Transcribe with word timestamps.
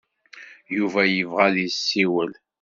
Yuba 0.77 1.01
yebɣa 1.05 1.43
ad 1.47 1.55
yessiwel. 1.63 2.31